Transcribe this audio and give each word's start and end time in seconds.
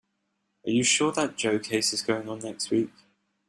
Are 0.65 0.71
you 0.71 0.81
sure 0.83 1.11
that 1.11 1.37
Joe 1.37 1.59
case 1.59 1.93
is 1.93 2.01
going 2.01 2.27
on 2.27 2.39
next 2.39 2.71
week? 2.71 2.89